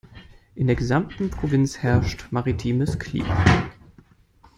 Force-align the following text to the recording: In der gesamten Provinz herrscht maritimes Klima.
In 0.55 0.65
der 0.65 0.75
gesamten 0.75 1.29
Provinz 1.29 1.77
herrscht 1.77 2.29
maritimes 2.31 2.97
Klima. 2.97 3.43